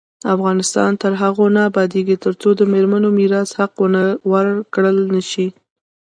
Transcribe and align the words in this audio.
افغانستان 0.35 0.91
تر 1.01 1.11
هغو 1.21 1.45
نه 1.55 1.61
ابادیږي، 1.69 2.15
ترڅو 2.25 2.49
د 2.55 2.61
میرمنو 2.73 3.09
میراث 3.17 3.49
حق 3.59 3.73
ورکړل 4.31 4.97
نشي. 5.15 5.47